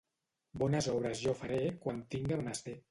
[0.61, 2.79] Bones obres jo faré quan tinga menester.